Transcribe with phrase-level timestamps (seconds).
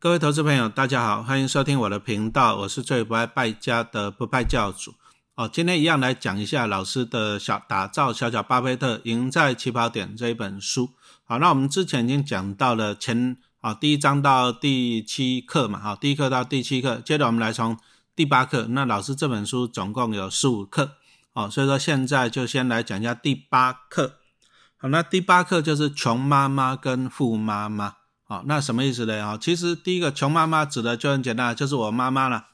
[0.00, 4.94] 各位投资朋友，大家好，欢迎收听我的频道，我是最不爱败家的不败教主。
[5.34, 10.90] 哦，今天一样来讲一下老师的小打造小小巴菲特赢在起跑点这一本书。
[11.24, 17.76] 好，那我们之前已经讲到了前啊第一章到第七课嘛，好，第一课到第七课，接着我们来从
[18.14, 18.68] 第八课。
[18.68, 20.92] 那老师这本书总共有十五课，
[21.32, 24.14] 哦，所以说现在就先来讲一下第八课。
[24.76, 27.94] 好，那第八课就是穷妈妈跟富妈妈。
[28.28, 29.24] 哦，那什么意思呢？
[29.24, 32.44] 啊，其实第一个穷妈妈指的就很简单，就是我妈妈了。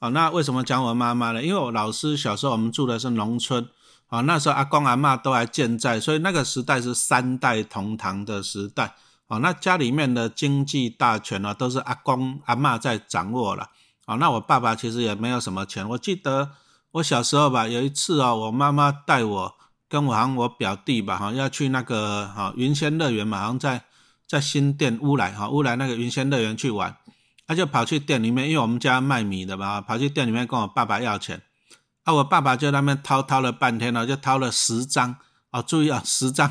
[0.00, 1.40] 好，那为什么讲我妈妈呢？
[1.40, 3.68] 因为我老师小时候我们住的是农村，
[4.08, 8.96] 啊，那时候阿公阿妈都还健在，所以那个时代是三代同堂的时代。
[9.28, 13.68] 啊，那家里面的经济大权呢，都是阿公阿妈在掌握了。
[14.06, 15.88] 啊，那我爸爸其实也没有什么钱。
[15.90, 16.50] 我记得
[16.90, 19.54] 我小时候吧，有一次啊，我妈妈带我
[19.88, 23.84] 跟我好像我表弟吧，哈，要去那个哈云仙乐园嘛，好像在。
[24.32, 26.96] 在新店乌来哈乌来那个云仙乐园去玩，
[27.46, 31.42] 他就跑去店里面，因为我们家卖米的嘛，跑去店里面跟我爸爸要钱。
[32.04, 35.16] 啊，我爸爸就在那边掏掏了半天了，就掏了十张
[35.50, 35.60] 啊！
[35.60, 36.50] 注意啊，十张，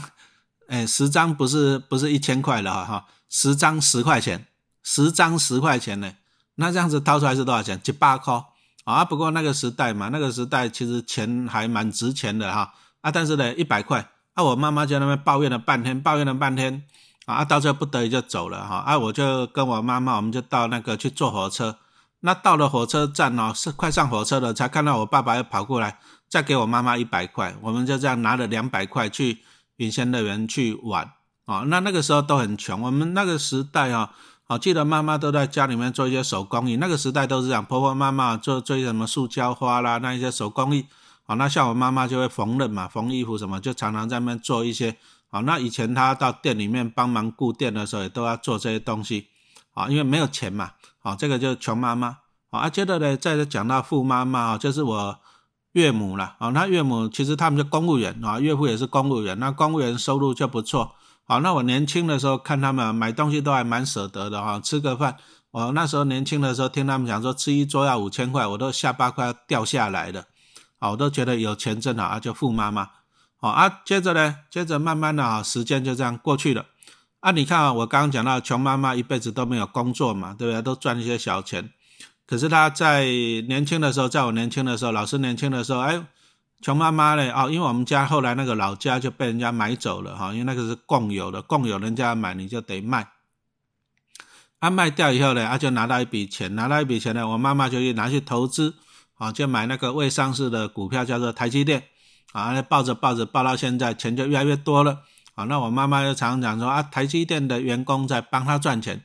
[0.67, 4.45] 哎，十张不是不是一千块了哈，十张十块钱，
[4.83, 6.13] 十张十块钱呢，
[6.57, 7.81] 那这样子掏出来是多少钱？
[7.83, 8.43] 七八块
[8.83, 9.03] 啊！
[9.03, 13.09] 不过那个时代嘛，那个时代其实钱还蛮值钱的哈啊！
[13.09, 16.83] 但是呢，一百块，啊，我妈妈就在那边抱怨了半天，抱怨了半天。
[17.25, 21.77] 啊，到最后不得已就走了哈，啊，我就跟我妈妈，我们就到那个去坐火车。
[22.21, 27.55] 那到了火车站哦，是快上火车了，才看到我爸爸又跑过来，再给我妈妈一百块。
[27.61, 29.39] 我们就这样拿了两百块去
[29.77, 31.11] 云仙乐园去玩
[31.45, 31.61] 啊。
[31.67, 34.11] 那那个时候都很穷，我们那个时代啊，
[34.47, 36.75] 我记得妈妈都在家里面做一些手工艺。
[36.77, 40.85] 那个时代都是这样，婆婆妈妈做做什么塑胶花啦，那一些手工艺。
[41.25, 44.97] 好，那像我妈妈就会缝纫嘛，缝衣服什么，就常常在那边做一些。
[45.33, 49.27] 好，那以前他到店里面帮忙顾店的时候，也都要做这些东西，
[49.73, 52.17] 啊，因为没有钱嘛，啊，这个就是穷妈妈，
[52.49, 55.17] 啊，接着呢，再讲到富妈妈啊，就是我
[55.71, 65.15] 岳母了，啊，那岳母其实他们是公务员啊，岳父也是公务员，那公务员收入就不错，好，那我年轻的时候看他们买东西都还蛮舍得的哈，吃个饭，
[65.51, 70.25] 我那时候年轻的时候听他们讲说吃一桌要五千块，我都下巴快要掉下来了，
[70.77, 72.89] 好，我都觉得有钱真好啊，就富妈妈。
[73.43, 76.67] 好啊，接着呢，接着慢慢的啊，时间就这样过去了。
[77.21, 80.61] 啊，你看啊，我刚刚讲到穷妈妈一辈子都没有工作嘛，对不对？
[80.61, 81.71] 都赚一些小钱。
[82.27, 86.05] 可是她在年轻的时候，在我年轻的时候，老师年轻的时候，哎，
[86.61, 93.07] 穷妈妈呢，哦，因为我们家后来那个老家就被人家买走了哈，因为那个是共有的，共有人家买你就得卖。
[94.59, 98.75] 啊，卖掉以后呢，啊，就拿到一笔钱，拿到一笔钱呢，我妈妈就去拿去投资，
[99.15, 101.85] 啊，就买那个未上市的股票，叫做台积电。
[102.31, 104.99] 啊，抱着抱着抱到现在，钱就越来越多了。
[105.35, 109.03] 啊，那我妈妈就常常讲说啊，台积电的员工在帮他赚钱。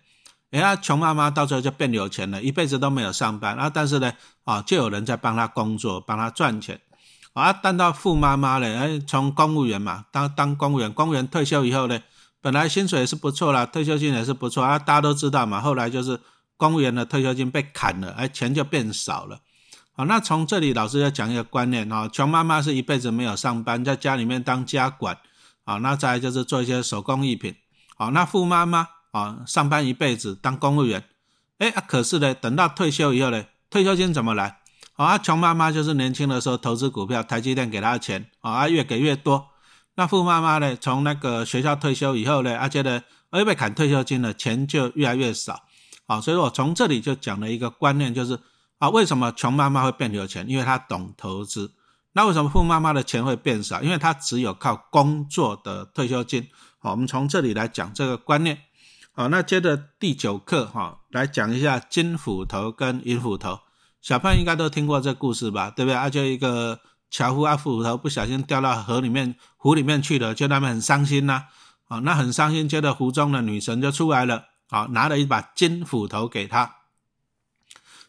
[0.51, 4.13] 哎呀，穷妈妈到时候就变有钱了，一辈子都没有上班啊，但是呢，
[4.45, 6.81] 啊，就有人在帮他工作，帮他赚钱。
[7.33, 12.01] 啊，但到富妈妈呢，哎，从公务员嘛，当当公务员，公务员退休以后呢，
[12.41, 15.61] 本来薪水也是不错啦，退休金也是不错啊，大家都知道嘛。
[15.61, 16.19] 后来就是
[16.57, 19.41] 公务员的退休金被砍了，哎，钱就变少了。
[19.99, 25.17] 好，那从这里老师要讲一个观念啊，穷妈妈是一辈子没有上班，在家里面当家管，
[25.65, 27.55] 啊，那再就是做一些手工艺品，
[27.97, 31.03] 好，那富妈妈啊，上班一辈子当公务员，
[31.57, 34.59] 哎，可是呢，等到退休以后呢，退休金怎么来？
[34.97, 39.49] 啊，穷妈妈就是年轻的时候投资股票，台积电给她的钱，啊，越给越多，
[39.95, 43.03] 那富妈妈呢，从那个学校退休以后呢，而且呢，
[43.33, 45.63] 又被砍退休金了，钱就越来越少，
[46.07, 48.39] 好，所以我从这里就讲了一个观念，就是。
[48.79, 50.49] 啊，为什么穷妈妈会变有钱？
[50.49, 51.73] 因为她懂投资。
[52.13, 53.83] 那为什么富妈妈的钱会变少？
[53.83, 56.49] 因为她只有靠工作的退休金。
[56.79, 58.59] 好，我们从这里来讲这个观念。
[59.13, 63.61] 好，那接着第九课哈，来讲一下金斧头跟银斧头。
[64.03, 65.71] 小朋友应该都听过这故事吧？
[65.71, 65.97] 对不对？
[65.97, 71.45] 啊，就一个樵夫啊，斧头不小心掉到河里面、湖里面去了，就他们很伤心呐。
[71.89, 76.76] 啊，那很伤心，接着湖中的女神就出来了，好，拿了一把金斧头给他。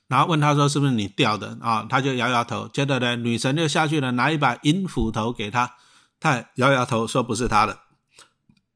[0.08, 2.68] 然后问他说：“是不是你掉的啊？”他就摇摇头。
[2.70, 5.76] 接着呢，女神就下去了，拿一把银斧头给他，
[6.20, 7.80] 他摇摇头说：“不是他的。”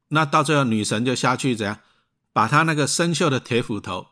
[0.10, 1.80] 那到最后，女神就下去怎样，
[2.34, 4.08] 把他那个生锈的铁斧头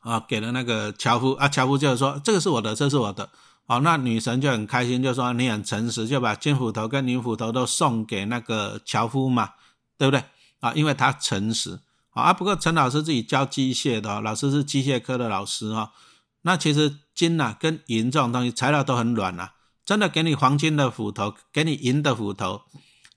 [0.00, 1.48] 啊，给了那个樵夫啊。
[1.48, 3.30] 樵夫就是说：“这个是我的，这是我的。”
[3.66, 9.50] 好，那女神就很开心，就说：“你很诚实，就把金斧头跟银斧头都送给那个樵夫嘛，
[9.96, 10.24] 对不对？
[10.58, 11.80] 啊，因为他诚实。
[12.10, 15.92] 啊，不过陈老师自己教机械的，老师是机械科的老师啊。
[16.42, 19.50] 那其实金呐跟银这种东西材料都很软呐，
[19.84, 22.62] 真的给你黄金的斧头，给你银的斧头，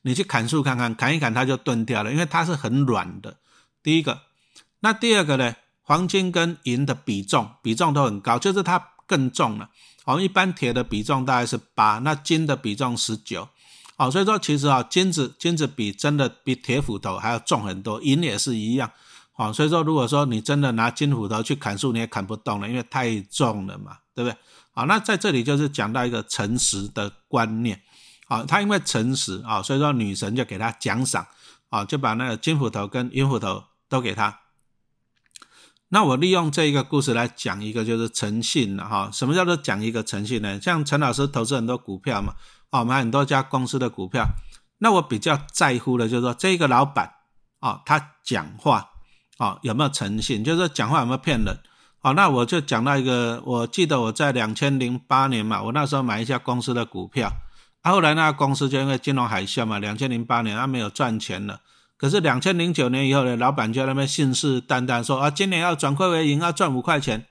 [0.01, 3.37] 你去砍树看看，砍一砍它就钝掉了，因为它是很软的。
[3.81, 4.21] 第一个，
[4.81, 5.55] 那第二个呢？
[5.85, 9.69] 黄金跟银的比重比重都很高，就是它更重了。
[10.05, 13.49] 我们，一般铁的比重大概是八，那金的比重十九。
[13.97, 18.89] 哦，所以说其实啊，金子金子比真的比铁斧头还要重很多，银也是一样。
[19.35, 24.37] 哦，所以说如果说你真的拿金斧头去砍树，你也砍不动了，因为太重了嘛，对不对？
[24.71, 27.81] 好，那在这里就是讲到一个诚实的观念。
[28.27, 31.25] 好，他因为诚实啊，所以说女神就给他奖赏
[31.69, 34.39] 啊，就把那个金斧头跟银斧头都给他。
[35.89, 39.09] 那我利用这一个故事来讲一个就是诚信了哈。
[39.11, 40.59] 什么叫做讲一个诚信呢？
[40.59, 42.33] 像陈老师投资很多股票嘛，
[42.71, 44.25] 哦，买很多家公司的股票。
[44.79, 47.13] 那我比较在乎的就是说这个老板
[47.59, 48.89] 啊，他讲话
[49.43, 51.59] 啊有没有诚信，就是讲话有没有骗人。
[51.99, 57.31] 好，那我就讲到一个，我记得我在两千零八年嘛，我那时候买一家公司的股票，
[57.81, 61.61] 啊，后来那个公司就因为金融海啸嘛，两千零八年它没有赚钱了。
[61.95, 67.25] 可是两千零九年以后呢，老板就在那边信誓旦旦说啊，今年要转亏为盈，要赚五块钱，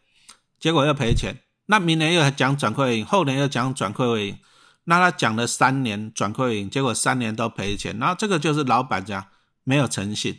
[0.58, 1.36] 结果又赔钱。
[1.66, 4.38] 那明年又讲转亏为盈，后年又讲转亏为盈，
[4.84, 7.98] 那他讲了三年转亏为盈，结果三年都赔钱。
[7.98, 9.22] 那这个就是老板讲
[9.64, 10.38] 没有诚信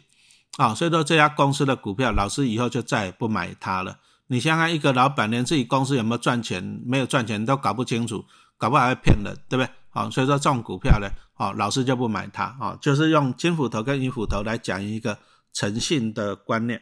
[0.58, 3.98] 啊，所以说这家公司的股票，老师以后就再也不买它了。
[4.28, 8.24] 你想想，一个老板连自己公司有没有赚钱，没有赚钱都搞不清楚，
[8.58, 9.70] 搞不好还骗人，对不对？
[9.90, 15.18] 好，所以说这种股票呢，好，老师就不买它，啊，就是用金斧头跟银斧头来讲一个
[15.52, 16.82] 诚信的观念。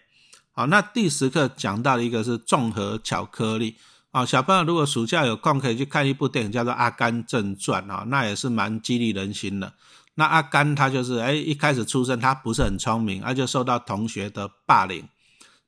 [0.51, 3.77] 好，那第十课讲到的一个是综合巧克力，
[4.12, 9.74] 啊，小朋友如果暑假有空可以去看一部电影，叫做《阿甘正传》啊，那也是蛮激励人心的。
[10.21, 15.03] 那阿甘他就是，哎，一开始出生他不是很聪明，而就受到同学的霸凌。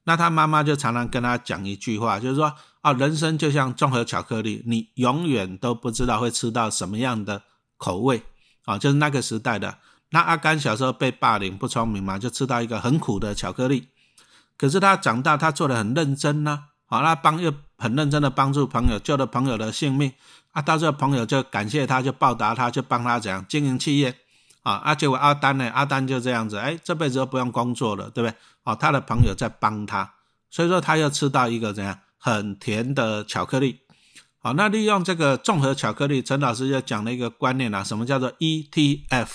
[0.03, 7.41] 那他妈妈就常常跟他讲一句话，就是说啊，人生就像综合巧克力，你永远都不知道会吃到什么样的
[7.77, 8.21] 口味
[8.65, 8.77] 啊。
[8.77, 9.79] 就是那个时代的
[10.11, 13.87] 那阿甘小时候被霸凌不聪明嘛，就吃到一个很苦的巧克力。
[14.55, 20.13] 可是他长大，他做的很认真呢，好，那帮又很认真的帮助朋友，救了朋友的性命
[20.51, 20.61] 啊。
[20.61, 24.15] 到时候朋友就感谢他，就报答他，就帮他怎样经营企业。
[24.63, 25.69] 啊，啊，结果阿丹呢？
[25.73, 28.35] 阿丹就这样子，哎，这辈子都不用工作了，对不对？
[28.63, 30.13] 哦，他的朋友在帮他，
[30.49, 33.81] 所以说他又吃到一个怎样很甜的巧克力。
[34.39, 39.27] 好，那利用这个综合巧克力，陈老师就讲了一个观念啊，什么叫做 ETF？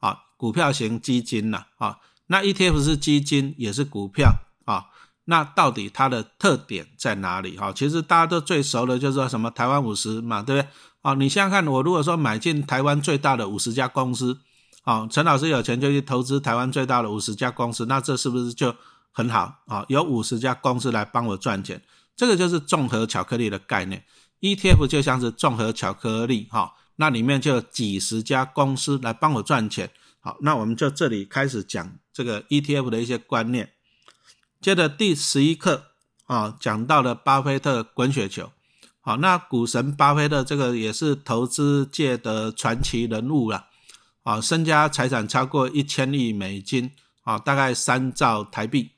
[0.00, 4.32] 啊，股票型基金呐，啊，那 ETF 是基金也是股票
[4.64, 4.86] 啊，
[5.26, 7.56] 那到底它的特点在哪里？
[7.56, 10.68] 哈，其实大家都最熟的就是说什么台湾五十嘛，对不对？
[11.02, 14.40] 啊，你想想看，我如果说买进台湾最大的五十家公司。
[14.86, 18.72] 哦，陈老师有钱就去投资台湾最大的五十家公司，那这是不是就
[19.10, 19.84] 很好啊？
[19.88, 21.82] 有五十家公司来帮我赚钱，
[22.14, 24.04] 这个就是综合巧克力的概念。
[24.40, 29.90] ETF 就像是综合巧克力，哈，那里面就有几十家公司来帮我赚钱。
[30.20, 33.72] 好，那我们就这里开始讲这个 ETF 的一些观念。
[34.60, 35.86] 接着第十一课
[36.26, 38.52] 啊，讲到了巴菲特滚雪球。
[39.00, 43.66] 好，那股神巴菲特这个也是投资界的传奇人物了。
[44.26, 46.90] 啊身家财产超过一千亿美金，
[47.22, 48.90] 啊，大概三兆台币，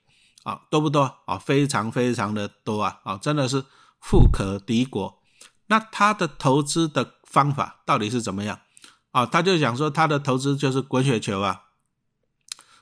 [0.42, 1.18] 啊，多不多？
[1.26, 3.66] 啊，非常非常的多啊，啊，真的是
[4.00, 5.20] 富可敌国。
[5.66, 8.58] 那他的投资的方法到底是怎么样？
[9.10, 11.64] 啊，他就讲说他的投资就是滚雪球啊，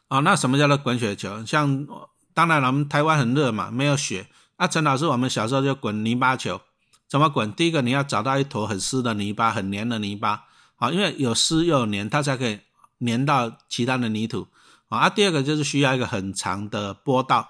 [0.06, 1.44] 啊，那什么叫做滚雪球？
[1.44, 1.84] 像
[2.32, 4.29] 当然了，我们台湾很热嘛，没有雪。
[4.55, 6.60] 啊，陈老师，我们小时候就滚泥巴球，
[7.08, 7.53] 怎么滚？
[7.53, 10.44] 第一个你要找到一坨很湿的泥巴，很黏的泥巴。
[10.76, 12.60] 好，因为有湿又有黏，它才可以
[13.04, 14.46] 粘到其他的泥土。
[14.88, 17.48] 啊，第二个就是需要一个很长的波道。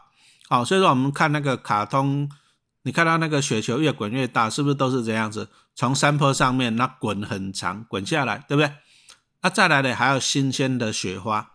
[0.49, 2.31] 好，所以说我们看那个卡通，
[2.83, 5.49] 你看到那个雪球越滚越大，是不是都是这样子？
[5.75, 8.73] 从山坡上面那滚很长，滚下来，对不对？
[9.43, 11.51] 那再来呢，还有新鲜的雪花。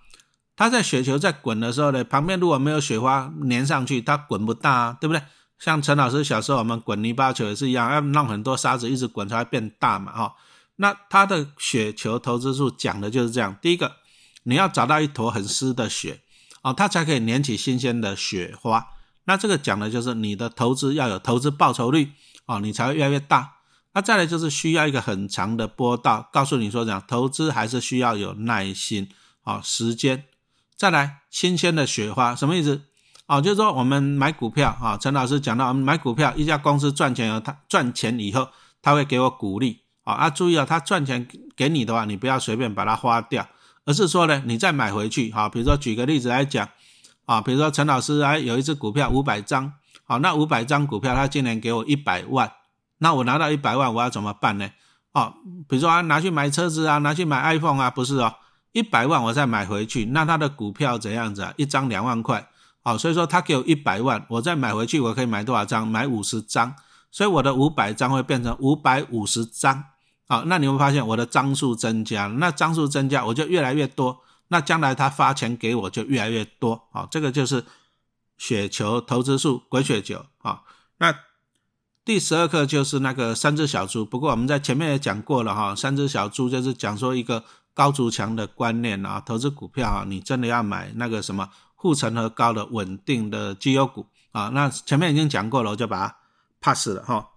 [0.55, 5.23] 它在雪球在滚的时候呢，旁边如果没有雪花粘上去，它滚不大，对不对？
[5.57, 10.35] 像陈老师小时候我们滚泥巴球也是一样，要弄很多沙子一直滚才会变大嘛，哈。
[10.81, 13.97] 那他的雪球投资术讲的就是这样：第一个，
[14.43, 16.21] 你要找到一坨很湿的雪
[16.63, 18.87] 啊，它才可以粘起新鲜的雪花。
[19.25, 22.13] 那这个讲的就是你的投资要有投资报酬率
[22.47, 23.57] 啊，你才会越来越大。
[23.93, 29.07] 那再来就是需要一个很长的波道，告诉你说讲投资还是需要有耐心
[29.43, 30.25] 啊，时间。
[30.75, 32.81] 再来新鲜的雪花什么意思
[33.27, 33.39] 哦？
[33.39, 38.47] 就是说我们买股票啊，陈老师讲到，我们买股票，一家公司赚钱后，他赚钱以后，
[38.81, 39.80] 他会给我鼓励。
[40.03, 40.29] 啊！
[40.29, 43.47] 注意啊，他赚钱给你的话，你不要随便把它花掉，
[43.85, 45.31] 而是说呢，你再买回去。
[45.31, 46.67] 好，比如说举个例子来讲，
[47.25, 49.73] 啊，比如说陈老师哎有一只股票五百张，
[50.05, 52.51] 好，那五百张股票他今年给我一百万，
[52.97, 54.69] 那我拿到一百万我要怎么办呢？
[55.13, 55.33] 哦，
[55.67, 58.33] 比如说啊拿去买车子啊，拿去买 iPhone 啊，不是哦，
[58.71, 61.53] 一百万我再买回去，那他的股票怎样子啊？
[61.57, 62.47] 一张两万块，
[62.81, 65.85] 好，所以说他给我一百万，我再买回去，我可以买多少张？
[65.87, 66.73] 买五十张，
[67.11, 69.83] 所以我的五百张会变成五百五十张。
[70.25, 76.87] 好，那你会发现我的张数增加，那张数增加，我就越来越多，那将来他发钱给我就越来越多。
[76.91, 77.65] 好，这个就是
[78.37, 80.25] 雪球投资术，滚雪球。
[80.37, 80.61] 啊，
[80.99, 81.13] 那
[82.05, 91.49] 第十二课就是那个三只小猪，不过我们在前面也讲过了哈，三只小猪就是讲说一个高筑墙的观念啊，投资股票啊，你真的要买那个什么。
[91.83, 96.15] 护城河高的稳定的绩优股啊，那前面已经讲过了，我就把它
[96.61, 97.29] pass 了哈。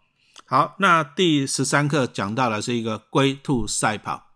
[0.47, 4.27] 好，那第十三课讲到的是一个龟兔赛跑，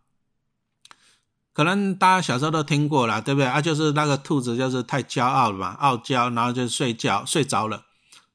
[1.53, 3.61] 可能大家小时候都听过了，对不对啊？
[3.61, 7.85] 就是那个兔子就是太骄傲了嘛，傲娇，然后就睡觉睡着了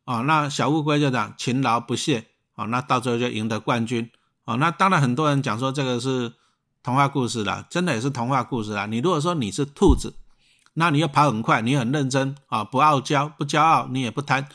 [0.06, 0.22] 啊。
[0.22, 4.10] 那小乌龟就讲勤劳不懈啊，那到最后就赢得冠军
[4.46, 4.56] 啊。
[4.56, 6.34] 那当然很多人讲说这个是
[6.84, 8.86] 童话故事了，真的也是童话故事啦。
[8.86, 10.14] 你如果说你是兔子。
[10.76, 14.50] 那你要跑很快，你很认真啊，不傲娇，不骄傲，你也不贪，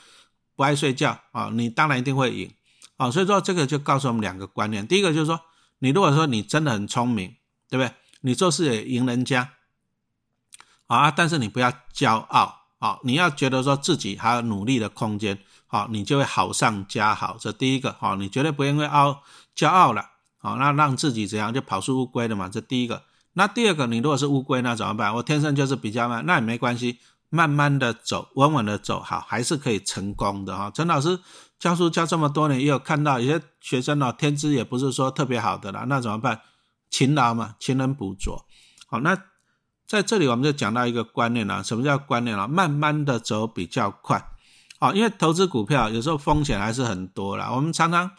[0.58, 2.52] 不爱睡觉啊，你当然一定会赢
[2.96, 3.08] 啊。
[3.08, 5.40] 所以说这个就告诉我们两个观念，第一个就是说，
[5.78, 7.36] 你如果说你真的很聪明，
[7.70, 7.94] 对不对？
[8.22, 9.52] 你做事也赢人家
[10.88, 15.38] 啊，但是你不要骄傲啊，你要觉得说自己还有努力的空间，
[15.68, 17.36] 好，你就会好上加好。
[17.38, 19.22] 这第一个好，你绝对不因为傲
[19.54, 23.04] 骄傲了，好，那让自己怎样就跑输乌龟的嘛，这第一个。
[23.34, 25.14] 那第二个，你如果是乌龟，那怎么办？
[25.14, 26.98] 我天生就是比较慢，那也没关系，
[27.28, 30.70] 慢慢的走，稳稳的走，好，还是可以成功的哈。
[30.74, 31.18] 陈老师
[31.58, 36.40] 教书教这么多年，也有看到有些学生哦，天资也不是说特别好的啦，那怎么办？
[36.90, 38.46] 勤劳嘛，勤能补拙。
[38.86, 39.16] 好，那
[39.86, 42.48] 在这里我们就讲到一个观念了，什么叫观念了？
[42.48, 44.30] 慢慢的走比较快，
[44.78, 48.10] 好，因为投资股票有时候风险还是很多啦，我们常常。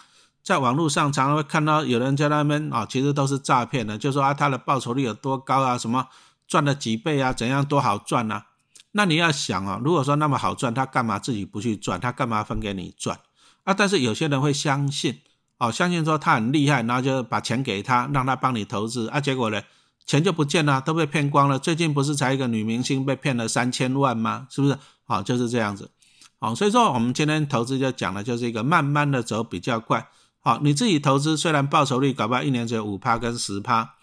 [0.41, 6.07] 在网络上常常会看到有人在那边啊，其实都是诈骗的，就说啊他的报酬率有多高啊，什么
[6.47, 8.45] 赚了几倍啊，怎样多好赚啊？
[8.91, 11.99] 那你要想啊，如果说那么好赚，他干嘛自己不去赚？
[11.99, 13.19] 他干嘛分给你赚
[13.63, 13.73] 啊？
[13.73, 15.19] 但是有些人会相信，
[15.59, 19.61] 哦，相信说他很厉害，然后就把钱给他，让他帮你投资啊，结果呢，
[20.05, 21.59] 钱就不见了，都被骗光了。
[21.59, 24.47] 最近不是才一个女明星被骗了三千万吗？
[24.49, 24.77] 是不是？
[25.03, 25.91] 好，就是这样子。
[26.39, 30.07] 好，所以说我们今天投资就讲的就是一个慢慢的走比较快。
[30.39, 33.95] 好，你自己投资虽然报酬率搞不好一年只有五趴跟十趴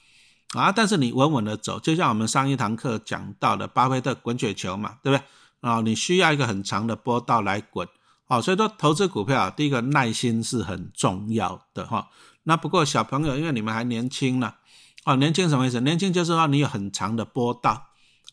[0.54, 5.24] 啊，但是你稳稳的走，就像我们上一堂课讲到的巴菲特滚雪球嘛，对不对
[5.60, 5.80] 啊？
[5.80, 7.86] 你需要一个很长的波道来滚，
[8.24, 12.08] 好，所以说投资股票第一个耐心是很重要的哈。
[12.44, 14.54] 那不过小朋友，因为你们还年轻呢，
[15.04, 15.80] 哦，年轻什么意思？
[15.80, 17.88] 年轻就是说你有很长的波道，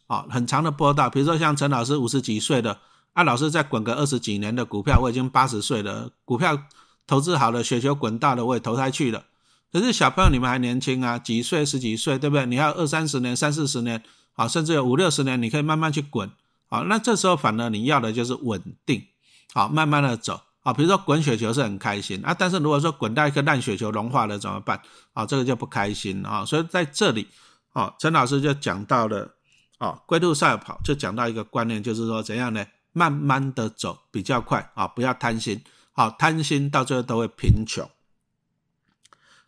[0.08, 2.80] 哦，很长的波道，比如说像陈老师五十几岁的，
[3.14, 6.58] 啊，老师再滚个二十几年的股票，我已经八十岁了，股票。
[7.06, 9.26] 投资好了，雪球滚大了，我也投胎去了。
[9.74, 12.46] 可是小朋友，你们还年轻啊，几岁、十几岁，对不对？
[12.46, 14.04] 你还有二三十年、三四十年，
[14.34, 16.30] 啊，甚至有五六十年，你可以慢慢去滚，
[16.70, 19.04] 啊，那这时候反而你要的就是稳定，
[19.52, 24.80] 好，慢慢的走，啊，比如说滚雪球是很开心啊，但是如果说滚到一颗烂雪球融化了怎么办？
[25.14, 26.46] 啊，这个就不开心啊。
[26.46, 27.28] 所以在这里，
[27.72, 29.34] 啊，陈老师就讲到了，
[29.80, 32.64] 啊，龟兔赛跑就讲到一个观念，就是说怎样呢？
[32.92, 35.60] 慢慢的走比较快，啊，不要贪心。
[35.94, 37.90] 好，贪心到最后都会贫穷。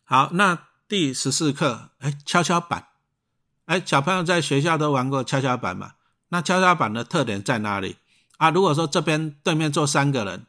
[0.07, 2.89] 好，那第十四课，哎，跷跷板，
[3.65, 5.93] 哎，小朋友在学校都玩过跷跷板嘛？
[6.29, 7.97] 那跷跷板的特点在哪里
[8.37, 8.51] 啊？
[8.51, 10.45] 如果说这边对面坐三个人，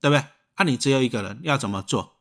[0.00, 0.24] 对不对？
[0.54, 2.14] 啊，你只有一个人，要怎么做？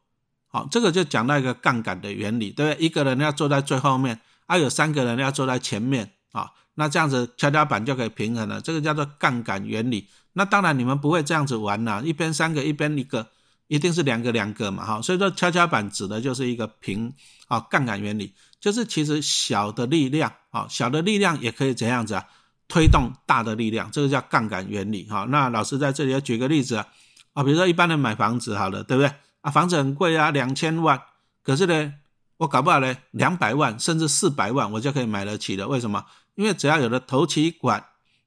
[0.47, 2.85] 好，这个就讲到一个杠杆的原理，对不对？
[2.85, 8.59] 一个人要坐在最后面，啊，有三个人要坐在前面，啊，那这样子跷跷板就可以平衡了。
[8.59, 10.09] 这个叫做杠杆原理。
[10.33, 13.29] 那当然，你们不会这样子玩呐，一边三个，一边一个，
[13.73, 15.01] 一定是两个两个嘛，哈。
[15.01, 17.11] 所以说，跷跷板指的就是一个平
[17.47, 22.23] 啊杠杆原理，就是其实小的力量啊，小的力量也可以怎样子啊，
[22.67, 25.25] 推动大的力量，这个叫杠杆原理哈。
[25.27, 26.85] 那老师在这里要举个例子啊，
[27.33, 29.11] 啊，比如说一般人买房子好了，对不对
[29.41, 29.49] 啊？
[29.49, 31.01] 房子很贵啊，两千万，
[31.41, 31.93] 可是呢，
[32.37, 35.67] 我搞不好呢，两百万甚至四百万，我就可以买得起的。
[35.67, 36.05] 为什么？
[36.35, 37.83] 因为只要有了头期款。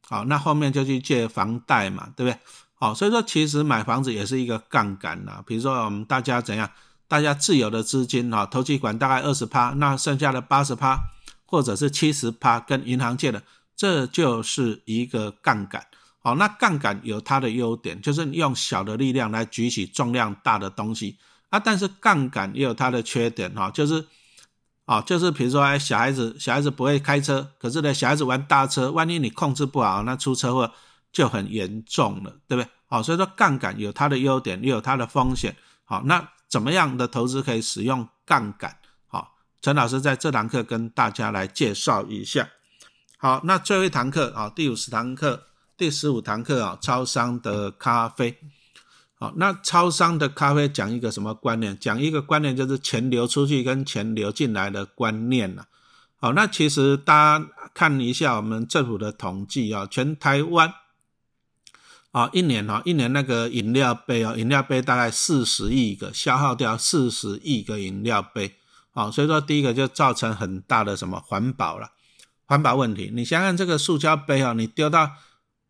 [0.09, 2.39] 好，那后面就去借房贷嘛，对不对？
[2.79, 5.43] 好，所以说其实买房子也是一个杠杆呐。
[5.47, 6.71] 比如说我们大家怎样，
[7.09, 10.99] 大家自有的资金哈，投机款大概二十趴，那剩下的八十趴
[11.47, 13.43] 或者是七十趴跟银行借的，
[13.75, 15.87] 这就是一个杠杆。
[16.21, 21.17] 好，那杠杆有它的优点，就是用小的力量来举起重量大的东西
[21.49, 21.59] 啊。
[21.59, 24.05] 但是杠杆也有它的缺点哈，就是。
[24.87, 30.71] 啊，就是比如说，哎，小孩子，小孩子不会开车，可是呢，小孩子玩大车，万一你控制不好，那出车祸
[31.17, 32.69] 就很严重了，对不对？
[32.89, 35.57] 好，所以说杠杆有它的优点，也有它的风险。
[35.87, 38.77] 好，那怎么样的投资可以使用杠杆？
[39.07, 39.33] 好，
[39.63, 42.47] 陈老师在这堂课跟大家来介绍一下。
[43.17, 45.45] 好，那最后一堂课啊，第五十堂课
[45.75, 48.37] 第十五堂课啊，超商的咖啡。
[49.15, 51.79] 好，那超商的咖啡讲一个什么观念？
[51.79, 55.65] 讲一个观念就是钱流出去跟钱流进来的观念了。
[56.21, 60.71] 好，那其实大家看一下我们政府的统计啊，全台湾
[62.17, 68.55] 啊一年啊一年那个饮料杯啊，饮料杯大概四十亿个，消耗掉四十亿个饮料杯。
[68.93, 71.91] 啊，所以说第一个就造成很大的什么环保了。
[72.47, 75.11] 环保问题，你想想这个塑胶杯啊，你丢到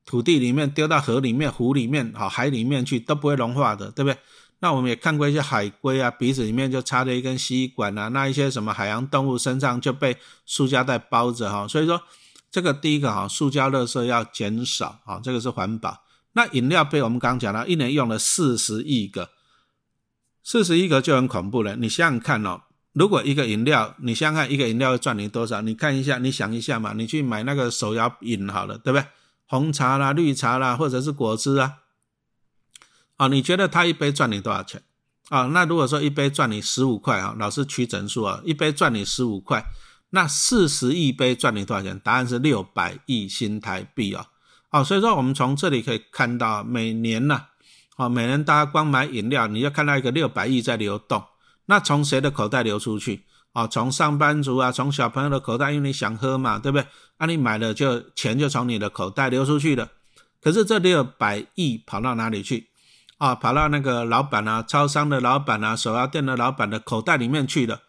[0.04, 4.16] 土地里面、丢到河里面、湖里面、好海里面去都不会融化的，对不对？
[4.60, 11.66] 那我们也看过一些海龟啊，鼻子里面就插着一根吸管啊，那一些什么海洋动物身上就被塑胶袋包着哈。
[11.66, 12.00] 所以说
[12.52, 16.05] 这个第一个哈，塑胶垃圾要减少啊，这个是环保。
[16.36, 19.30] 那饮料杯我们刚刚讲了，一年用了四十亿个，
[20.44, 21.76] 四十亿个就很恐怖了。
[21.76, 22.60] 你想想看哦。
[22.92, 25.62] 如果一个饮料，你想想看，一个饮料会赚你多少？
[25.62, 29.06] 你看一下，你想一下嘛，你去买那个手摇饮好了，对不对？
[29.46, 31.78] 红茶啦、绿茶啦，或者是果汁啊，
[33.16, 34.82] 啊，你觉得他一杯赚你多少钱？
[35.30, 39.64] 啊，那如果说一杯赚你十五块啊，老师取整数啊，一杯赚你十五块，
[40.10, 41.98] 那四十亿杯赚你多少钱？
[41.98, 44.26] 答案是六百亿新台币啊！
[44.70, 47.42] 啊，所以说我们从这里可以看到，每年呢，
[47.96, 51.23] 啊，每年大家光买饮料，你就看到一个六百亿在流动。
[51.66, 53.66] 那从谁的口袋流出去啊？
[53.66, 56.87] 从上班族啊，从小朋友的口袋，因为你想喝嘛，对不对？
[57.16, 59.88] 啊，你买了就钱就从你的口袋流出去了。
[60.40, 62.68] 可是这六百亿跑到哪里去
[63.18, 63.35] 啊？
[63.35, 67.80] 跑到那个老板啊、超商的老板啊、手摇店的老板的口袋里面去了。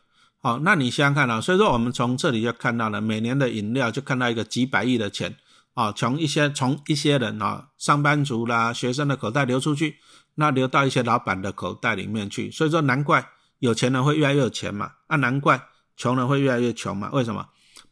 [0.41, 5.35] 好，那你想想看啊，所以说我们从这里就看到了，每年的饮料就看到一个几百亿的钱
[5.77, 9.97] 啊，从一些从一些人啊，上班族啦、学生的口袋流出去，
[10.33, 12.49] 那流到一些老板的口袋里面去。
[12.49, 13.29] 所以说难怪。
[13.59, 14.91] 有钱人会越来越有钱嘛？
[15.07, 15.59] 啊，难怪
[15.95, 17.09] 穷人会越来越穷嘛？
[17.11, 17.47] 为什么？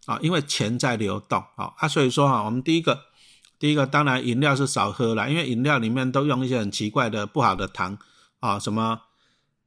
[0.05, 1.73] 啊，因为钱在流动啊！
[1.77, 3.05] 啊，所以说哈，我们第一个，
[3.57, 7.97] 第一个当然饮料是少喝了，因为饮料里面都用一些很奇怪的不好的糖
[8.41, 9.01] 啊，什么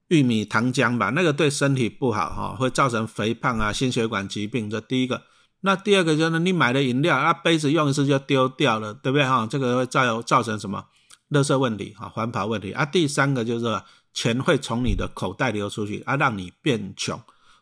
[0.06, 4.70] 玉米糖浆吧，那个对身体不好哈，会造成肥胖啊、心血管疾病。
[4.70, 5.24] 这第一个。
[5.60, 9.46] 那第二个就是你买的饮料啊，杯子用一次就丢掉了，对不对哈？
[9.50, 10.84] 这个会造造成什么？
[11.30, 12.84] 垃圾问题啊，环保问题啊。
[12.84, 13.82] 第三个就是。
[14.14, 17.20] 钱会从你的口袋流出去，啊，让你变穷，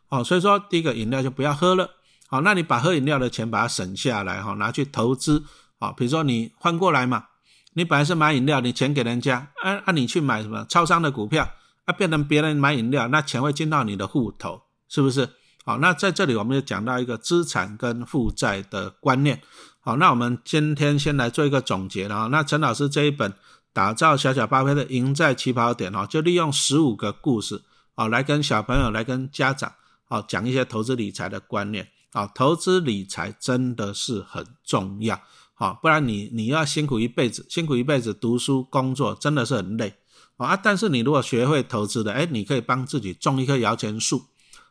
[0.09, 1.87] 哦，所以说第一个饮料就不要喝了，
[2.29, 5.43] 好，那你把喝饮料的钱把它省下来，哈，拿去投资，
[5.77, 7.25] 啊，比如说你换过来嘛，
[7.73, 11.47] 你本来是买饮料，你钱给人家，啊啊，你去买什么超商的股票，
[11.85, 15.29] 啊，变成别人买饮料，那钱会进到你的户头，是不是？
[15.67, 19.41] 好，那在这里我们就讲到一个资产跟负债的观念，
[19.81, 23.33] 好，那我们今天先来做一个总结了，那陈老师这一本。
[23.73, 27.61] 打造小小巴菲特赢在起跑点哦，就利用十五个故事
[27.93, 29.71] 啊，来跟小朋友、来跟家长
[30.07, 32.25] 哦讲一些投资理财的观念啊。
[32.33, 35.21] 投资理财真的是很重要
[35.53, 39.93] 啊，不然你你要辛苦一辈子，辛苦一辈子读书工作真的是很累
[40.37, 40.57] 啊。
[40.57, 44.23] 但是你如果学会投资的，哎，你可以帮自己种一棵摇钱树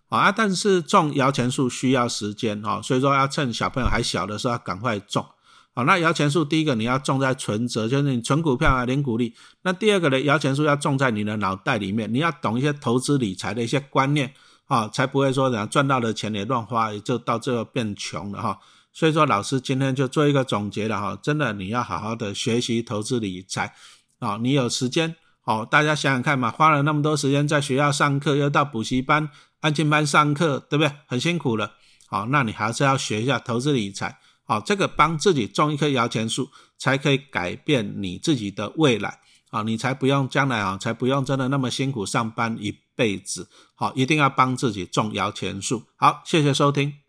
[0.08, 0.32] 啊。
[0.32, 5.26] 但是种摇钱树需要时间啊，所以说要趁小朋友还小的时候赶快种。
[5.74, 9.34] 好，那摇钱树第一个你要种在存折，就是你存股票啊，领股利。
[9.62, 14.32] 那第二个呢，摇钱树要种在你的脑袋里面，你要懂一些投资理财的一些观念
[14.68, 18.58] 啊，才不会说然后赚到的钱也乱花，也就到最后变穷了哈。
[18.94, 23.74] 所以说，老师今天就做一个总结了哈，真的你要好好的学习投资理财
[24.18, 24.38] 啊。
[24.38, 25.14] 你有时间
[25.46, 29.30] 哦，大家想想看嘛，花了那么多时间在学校上课，又到补习班、
[29.60, 30.92] 安静班上课，对不对？
[31.06, 31.72] 很辛苦了。
[32.08, 34.18] 好，那你还是要学一下投资理财。
[34.42, 39.20] 好，这个帮自己种一棵摇钱树，才可以改变你自己的未来。
[39.48, 43.48] 好，你才不用将来啊，才不用真的那么辛苦上班一辈子。
[43.76, 45.84] 好，一定要帮自己种摇钱树。
[45.94, 47.05] 好，谢谢收听。